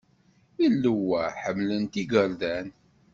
Ilew-a 0.65 1.21
ḥemmlen-t 1.41 1.93
igerdan. 2.01 2.67